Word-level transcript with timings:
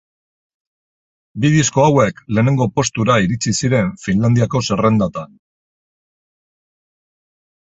Bi 1.43 1.51
disko 1.55 1.83
hauek 1.87 2.23
lehenengo 2.37 2.67
postura 2.79 3.19
iritsi 3.27 3.53
ziren 3.61 3.93
Finlandiako 4.05 4.63
zerrendatan. 4.69 5.29